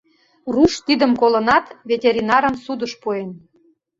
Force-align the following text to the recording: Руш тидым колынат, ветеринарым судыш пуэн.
Руш 0.53 0.73
тидым 0.85 1.11
колынат, 1.21 1.65
ветеринарым 1.89 2.55
судыш 2.63 2.93
пуэн. 3.01 3.29